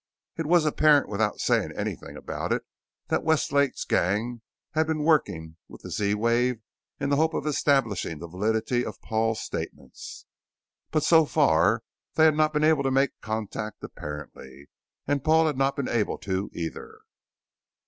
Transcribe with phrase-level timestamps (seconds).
[0.35, 2.63] It was apparent without saying anything about it
[3.09, 6.63] that Westlake's gang had been working with the Z wave
[6.99, 10.25] in the hope of establishing the validity of Paul's statements.
[10.89, 11.83] But so far,
[12.15, 14.69] they had not been able to make contact apparently,
[15.05, 17.01] and Paul had not been able to, either.